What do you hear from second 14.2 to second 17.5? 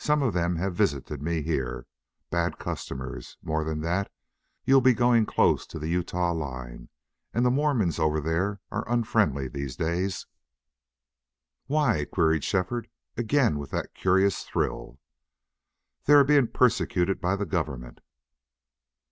thrill. "They are being persecuted by the